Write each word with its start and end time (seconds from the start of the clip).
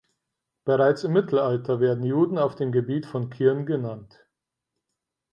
Bereits 0.65 1.03
im 1.03 1.13
Mittelalter 1.13 1.79
werden 1.79 2.03
Juden 2.03 2.39
auf 2.39 2.55
dem 2.55 2.71
Gebiet 2.71 3.05
von 3.05 3.29
Kirn 3.29 3.67
genannt. 3.67 4.25